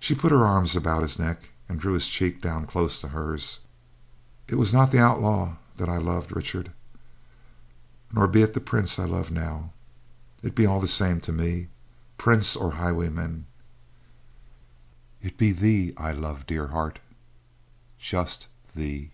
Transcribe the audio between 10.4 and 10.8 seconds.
it be all